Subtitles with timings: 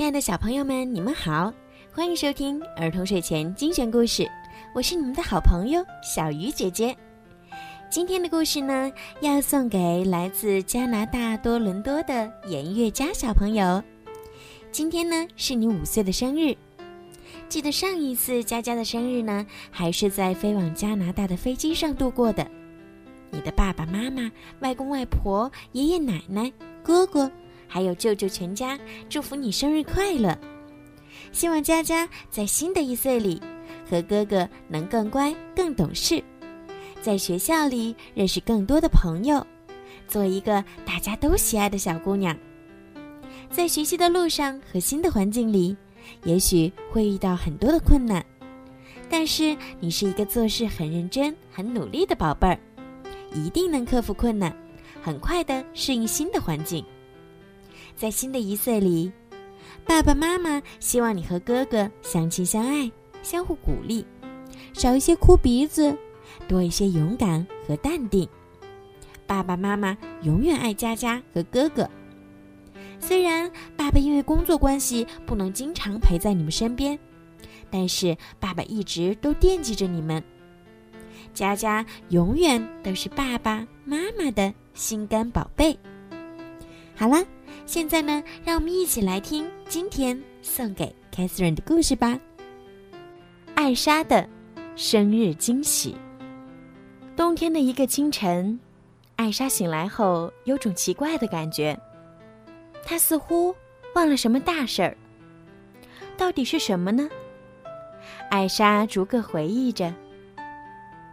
[0.00, 1.52] 亲爱的小朋友们，你们好，
[1.92, 4.26] 欢迎收听儿童睡前精选故事，
[4.74, 6.96] 我是你们的好朋友小鱼姐姐。
[7.90, 8.90] 今天的故事呢，
[9.20, 13.84] 要送给来自加拿大多伦多的严月佳小朋友。
[14.72, 16.56] 今天呢，是你五岁的生日。
[17.50, 22.50] 记得上一次佳佳的生日呢，还是在飞往加拿大的飞机上度过的。
[23.30, 26.50] 你的爸爸妈妈、外公外婆、爷爷奶奶、
[26.82, 27.30] 哥哥。
[27.72, 28.76] 还有舅舅全家
[29.08, 30.36] 祝福你生日快乐，
[31.30, 33.40] 希望佳佳在新的一岁里
[33.88, 36.20] 和哥哥能更乖、更懂事，
[37.00, 39.46] 在学校里认识更多的朋友，
[40.08, 42.36] 做一个大家都喜爱的小姑娘。
[43.52, 45.76] 在学习的路上和新的环境里，
[46.24, 48.24] 也许会遇到很多的困难，
[49.08, 52.58] 但是你是一个做事很认真、很努力的宝贝儿，
[53.32, 54.52] 一定能克服困难，
[55.00, 56.84] 很快的适应新的环境。
[58.00, 59.12] 在新的一岁里，
[59.84, 62.90] 爸爸妈妈希望你和哥哥相亲相爱，
[63.22, 64.06] 相互鼓励，
[64.72, 65.94] 少一些哭鼻子，
[66.48, 68.26] 多一些勇敢和淡定。
[69.26, 71.86] 爸爸妈妈永远爱佳佳和哥哥。
[72.98, 76.98] 虽然爸爸因为工作关系不能经常陪在你们身边，
[77.70, 80.24] 但是爸爸一直都惦记着你们。
[81.34, 85.78] 佳佳永远都是爸爸妈妈的心肝宝贝。
[86.96, 87.22] 好了。
[87.70, 92.18] 现在呢，让我们一起来听今天送给 Catherine 的故事吧。
[93.54, 94.28] 艾莎的
[94.74, 95.94] 生日惊喜。
[97.14, 98.58] 冬天的一个清晨，
[99.14, 101.78] 艾莎醒来后有种奇怪的感觉，
[102.84, 103.54] 她似乎
[103.94, 104.96] 忘了什么大事儿。
[106.16, 107.08] 到底是什么呢？
[108.30, 109.94] 艾莎逐个回忆着。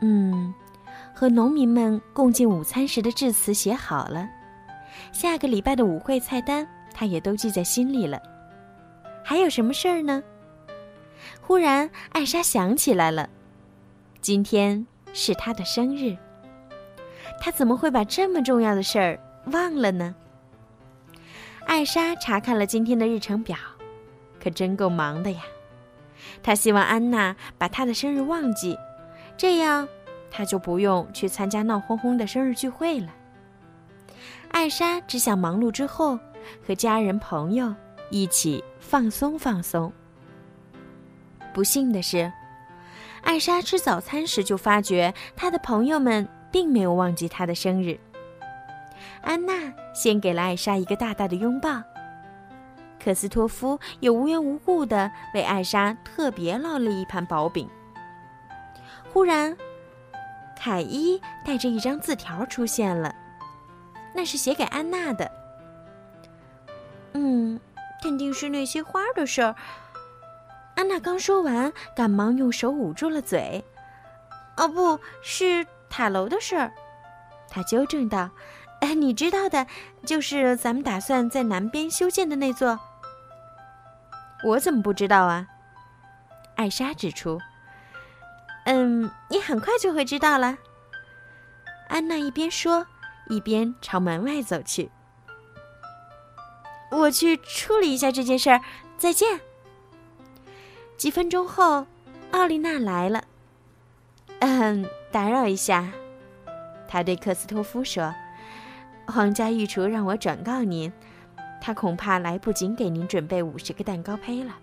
[0.00, 0.54] 嗯，
[1.12, 4.26] 和农民们共进午餐时的致辞写好了。
[5.12, 8.20] 下个礼拜的舞会菜单，他也都记在心里了。
[9.24, 10.22] 还有什么事儿呢？
[11.40, 13.28] 忽然，艾莎想起来了，
[14.20, 16.16] 今天是她的生日。
[17.40, 20.14] 她怎么会把这么重要的事儿忘了呢？
[21.66, 23.56] 艾莎查看了今天的日程表，
[24.40, 25.40] 可真够忙的呀。
[26.42, 28.78] 她希望安娜把她的生日忘记，
[29.36, 29.88] 这样
[30.30, 33.08] 她就不用去参加闹哄哄的生日聚会了。
[34.50, 36.18] 艾莎只想忙碌之后
[36.66, 37.74] 和家人朋友
[38.10, 39.92] 一起放松放松。
[41.52, 42.32] 不幸的是，
[43.22, 47.98] 艾莎吃早餐时就发觉她的朋友们并没有忘记她的生日。
[49.22, 51.82] 安娜先给了艾莎一个大大的拥抱。
[53.02, 57.68] 克斯托夫又无缘无故地为艾莎特别烙了一盘薄饼。
[59.12, 59.56] 忽然，
[60.56, 63.14] 凯伊带着一张字条出现了。
[64.16, 65.30] 那是写给安娜的。
[67.12, 67.60] 嗯，
[68.02, 69.54] 肯定是那些花的事儿。
[70.74, 73.62] 安娜刚说完，赶忙用手捂住了嘴。
[74.56, 76.72] 哦，不是塔楼的事儿，
[77.48, 78.30] 她纠正道
[78.80, 79.66] ：“哎，你知道的，
[80.04, 82.80] 就是咱们打算在南边修建的那座。”
[84.44, 85.46] 我怎么不知道啊？
[86.56, 87.38] 艾莎指出
[88.64, 90.56] ：“嗯，你很快就会知道了。”
[91.88, 92.86] 安娜一边说。
[93.28, 94.90] 一边朝门外走去。
[96.90, 98.60] 我去处理一下这件事儿，
[98.96, 99.40] 再见。
[100.96, 101.86] 几分钟后，
[102.30, 103.24] 奥丽娜来了。
[104.38, 105.92] 嗯，打扰一下，
[106.88, 108.14] 她对克斯托夫说
[109.08, 110.92] ：“皇家御厨让我转告您，
[111.60, 114.54] 他恐怕来不及给您准备五十个蛋糕胚了。”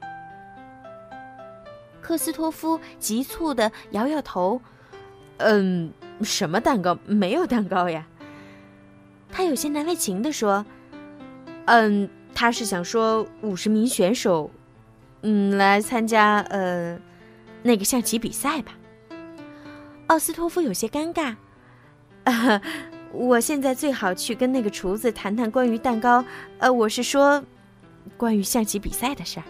[2.02, 4.62] 克斯托夫急促的摇摇头
[5.38, 5.92] ：“嗯，
[6.22, 6.98] 什么蛋糕？
[7.06, 8.08] 没有蛋糕呀。”
[9.36, 10.64] 他有些难为情地说
[11.66, 14.52] ：“嗯，他是想说五十名选手，
[15.24, 17.00] 嗯，来参加呃
[17.64, 18.78] 那个象棋比赛吧。”
[20.08, 21.36] 奥斯托夫有些尴尬。
[23.12, 26.24] 我现在最好去跟那个厨子谈谈关于蛋糕，
[26.60, 27.44] 呃，我是说
[28.16, 29.46] 关于象棋比赛的事儿。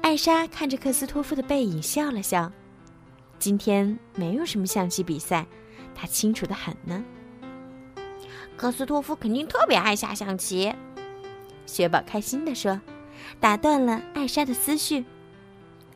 [0.00, 2.50] 艾莎看着克斯托夫的背影笑了笑。
[3.38, 5.46] 今天没有什么象棋比赛，
[5.94, 7.02] 他清楚的很呢。
[8.62, 10.72] 克斯托夫肯定特别爱下象棋，
[11.66, 12.80] 雪宝开心地说，
[13.40, 15.04] 打断了艾莎的思绪。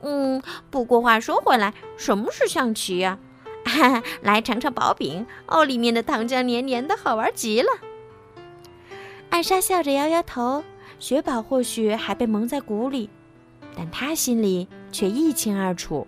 [0.01, 3.21] 嗯，不过话说回来，什么是象棋呀？
[4.21, 7.69] 来尝尝薄饼哦，里面的糖浆黏黏的，好玩极了。
[9.31, 10.65] 艾莎笑着摇摇头，
[10.99, 13.09] 雪宝或许还被蒙在鼓里，
[13.77, 16.05] 但他心里却一清二楚。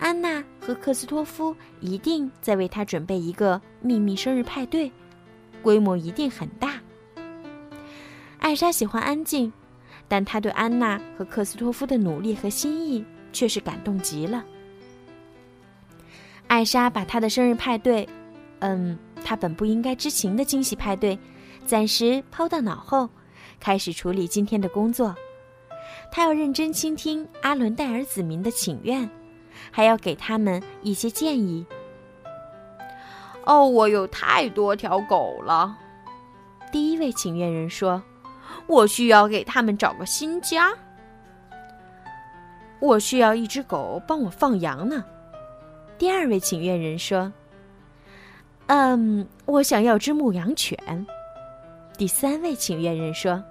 [0.00, 4.90] 安娜和克斯托夫一定在为他准备一个秘密生日派对。
[5.60, 6.74] 规模一定很大。
[8.38, 9.52] 艾莎喜欢安静，
[10.08, 14.44] 但她对安娜和克斯托夫的努力和心意却是感动极了。
[16.46, 18.08] 艾莎把她的生日派对，
[18.60, 21.18] 嗯，她本不应该知情的惊喜派对，
[21.64, 23.08] 暂时抛到脑后，
[23.60, 25.14] 开始处理今天的工作。
[26.10, 29.08] 她要认真倾听阿伦戴尔子民的请愿，
[29.70, 31.64] 还要给他们一些建议。
[33.44, 35.76] 哦，我有太多条狗了。
[36.70, 38.02] 第一位请愿人说
[38.68, 40.72] ：“我需要给他们找个新家。
[42.78, 45.04] 我需要一只狗帮我放羊呢。”
[45.98, 47.32] 第二位请愿人说
[48.68, 50.78] ：“嗯，我想要只牧羊犬。”
[51.98, 53.42] 第三位请愿人说：“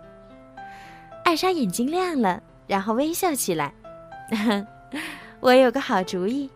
[1.25, 3.73] 艾莎眼睛亮了，然后微笑起来。
[5.41, 6.49] 我有个好主意。”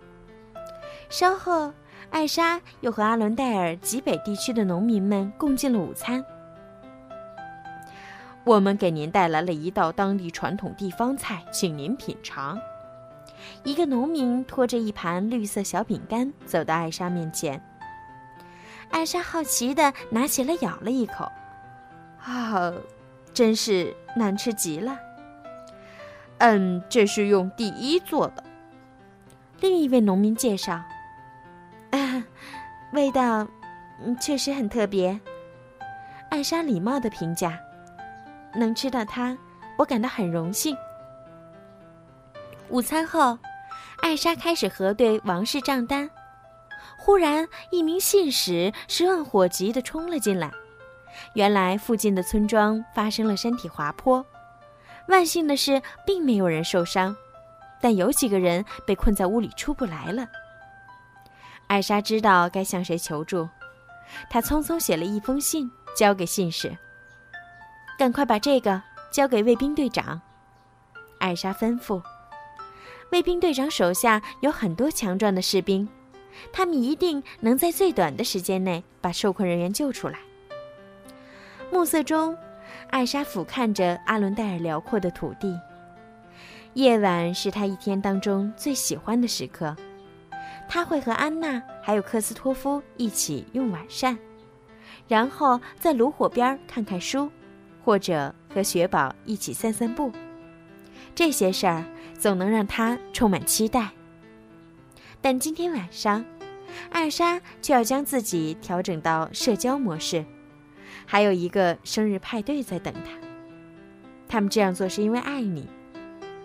[1.10, 1.72] 稍后，
[2.14, 6.24] 艾莎又和阿伦戴尔极北地区的农民们共进了午餐。
[8.44, 12.62] 我们给您带来了一道当地传统地方菜，请您品尝。
[13.64, 17.60] 一个农民拖着一盘绿色小饼干走到艾莎面前。
[18.92, 21.32] 艾莎好奇地拿起来咬了一口，
[22.24, 22.72] 啊，
[23.34, 24.96] 真是难吃极了。
[26.38, 28.44] 嗯，这是用第一做的。
[29.62, 30.80] 另一位农民介绍，
[31.98, 32.24] 啊，
[32.94, 33.48] 味道
[34.20, 35.20] 确实很特别。
[36.30, 37.60] 艾莎礼貌的评价。
[38.56, 39.36] 能吃到它，
[39.80, 40.78] 我感到很荣幸。
[42.70, 43.36] 午餐后，
[44.02, 46.08] 艾莎开始核对王室账单。
[47.00, 50.52] 忽然，一名信使十万火急地冲了进来。
[51.34, 54.24] 原来，附近的村庄发生了山体滑坡。
[55.08, 57.16] 万幸的是，并没有人受伤，
[57.82, 60.28] 但有几个人被困在屋里出不来了。
[61.74, 63.50] 艾莎知道该向谁求助，
[64.30, 66.72] 她匆匆写了一封信，交给信使。
[67.98, 68.80] 赶快把这个
[69.12, 70.22] 交给卫兵队长，
[71.18, 72.00] 艾莎吩咐。
[73.12, 75.90] 卫兵队长手下有很多强壮的士兵，
[76.52, 80.20] 他们一定能在最短的时间内把受困人员救出来。
[81.72, 82.38] 暮色中，
[82.92, 85.60] 艾莎俯瞰着阿伦戴尔辽阔的土地。
[86.76, 89.76] 夜晚是他一天当中最喜欢的时刻，
[90.68, 94.18] 他会和安娜还有克斯托夫一起用晚膳，
[95.08, 97.32] 然后在炉火边看看书。
[97.86, 100.10] 或者和雪宝一起散散步，
[101.14, 101.84] 这些事儿
[102.18, 103.90] 总能让他充满期待。
[105.20, 106.24] 但今天晚上，
[106.92, 110.24] 艾莎却要将自己调整到社交模式，
[111.06, 113.12] 还有一个生日派对在等她。
[114.30, 115.68] 他们这样做是因为爱你，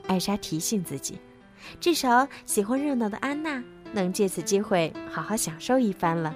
[0.08, 1.20] 艾莎提醒自己。
[1.78, 3.62] 至少喜欢热闹的安娜
[3.92, 6.34] 能借此机会好好享受一番了。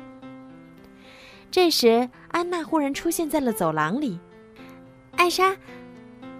[1.50, 4.18] 这时，安娜忽然出现在了走廊里。
[5.16, 5.54] 艾莎，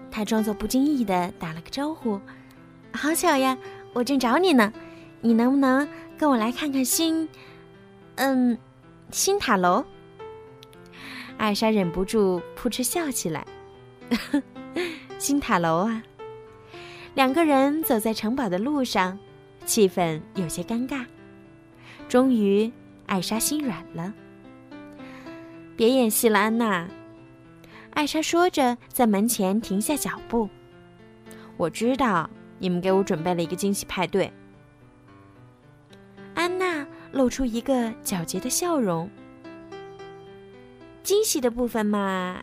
[0.09, 2.19] 她装作不经意的打了个招呼
[2.91, 3.57] ：“好巧呀，
[3.93, 4.73] 我正找你呢。
[5.21, 5.87] 你能不能
[6.17, 7.29] 跟我来看看新……
[8.15, 8.57] 嗯，
[9.11, 9.85] 新塔楼？”
[11.37, 13.45] 艾莎忍不住扑哧笑起来
[15.19, 16.03] ：“新塔楼啊！”
[17.13, 19.19] 两个人走在城堡的路上，
[19.65, 21.05] 气氛有些尴尬。
[22.07, 22.71] 终于，
[23.07, 24.13] 艾莎心软了
[25.75, 26.87] ：“别演戏了，安娜。”
[27.91, 30.49] 艾莎说着，在门前停下脚步。
[31.57, 34.31] 我知道你们给我准备了一个惊喜派对。
[36.33, 39.09] 安娜露出一个皎洁的笑容。
[41.03, 42.41] 惊喜的部分嘛，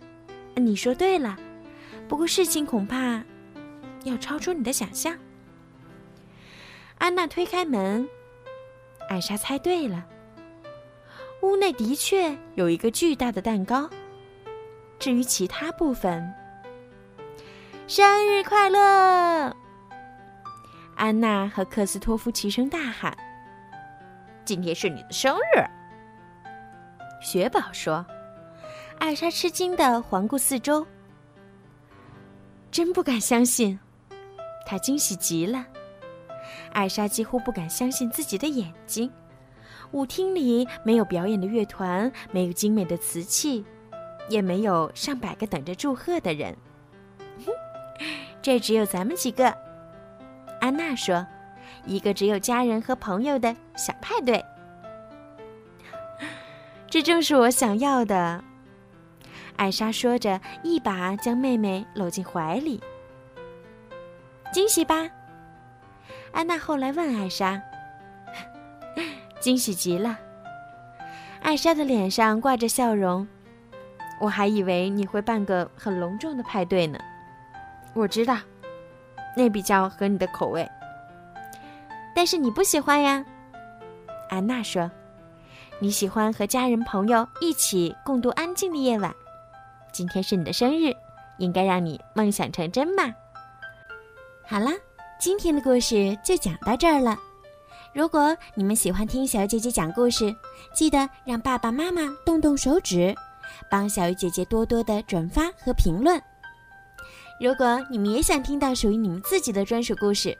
[0.54, 1.36] 你说对了。
[2.08, 3.22] 不过事情恐怕
[4.04, 5.16] 要超出你的想象。
[7.00, 8.06] 安娜推开门，
[9.08, 10.06] 艾莎猜对了。
[11.40, 13.88] 屋内的确有一个巨大的蛋糕。
[14.98, 16.30] 至于其他部分，
[17.88, 19.56] 生日快乐！
[20.94, 23.16] 安娜和克斯托夫齐声大喊
[24.44, 25.64] ：“今天是你的生日！”
[27.24, 28.04] 雪宝说。
[28.98, 30.86] 艾莎吃惊的环顾四周，
[32.70, 33.80] 真不敢相信，
[34.66, 35.64] 她惊喜极了。
[36.72, 39.10] 艾莎几乎不敢相信自己的眼睛。
[39.92, 43.64] 舞厅里没有表演的乐团，没有精美的瓷器。
[44.28, 46.56] 也没有上百个等着祝贺的人，
[48.40, 49.52] 这只有咱们几个。
[50.60, 51.26] 安娜说
[51.84, 54.44] ：“一个只有家人和朋友的小派对。
[56.88, 58.44] ”这正是我想要的。
[59.56, 62.80] 艾莎说着，一把将妹妹搂进怀里。
[64.52, 65.10] 惊喜吧？
[66.32, 67.60] 安娜后来问艾莎。
[69.40, 70.18] 惊喜极了。
[71.42, 73.26] 艾莎的脸上挂着笑容。
[74.20, 76.98] 我还以为你会办个很隆重的派对呢。
[77.94, 78.36] 我知道，
[79.34, 80.68] 那比较合你的口味。
[82.14, 83.24] 但是你不喜欢呀，
[84.28, 84.90] 安娜说
[85.80, 89.14] ：“你喜欢和家人朋友一起共度安静的夜晚。
[89.90, 90.94] 今天是你的生日，
[91.38, 93.14] 应该让你梦想成真嘛。”
[94.46, 94.70] 好啦，
[95.20, 97.14] 今天的故事就讲到这儿了。
[97.92, 100.34] 如果你们喜欢听小鱼姐姐讲故事，
[100.74, 103.14] 记得让爸爸妈妈动动手指，
[103.70, 106.18] 帮小鱼姐姐多多的转发和评论。
[107.38, 110.34] 如果你们也想听到属于你们自己的专属故事，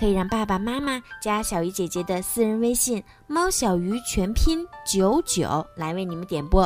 [0.00, 6.62] 可以让爸爸妈妈加小鱼姐姐的私人微信“猫小鱼”全拼九九来为你们点播。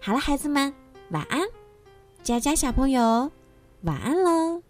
[0.00, 0.72] 好了，孩子们，
[1.10, 1.42] 晚安，
[2.22, 3.30] 佳佳小朋友，
[3.82, 4.62] 晚安喽。